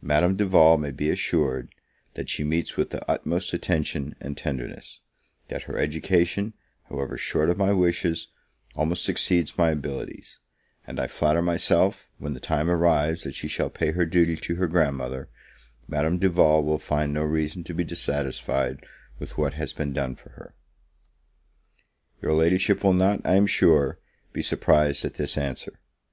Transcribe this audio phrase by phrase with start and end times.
[0.00, 1.74] Madame Duval may be assured,
[2.14, 5.00] that she meets with the utmost attention and tenderness;
[5.48, 6.54] that her education,
[6.84, 8.28] however short of my wishes,
[8.76, 10.38] almost exceeds my abilities;
[10.86, 14.54] and I flatter myself, when the time arrives that she shall pay her duty to
[14.54, 15.28] her grand mother,
[15.88, 18.86] Madame Duval will find no reason to be dissatisfied
[19.18, 20.54] with what has been done for her."
[22.22, 23.98] Your Ladyship will not, I am sure,
[24.32, 25.80] be surprised at this answer.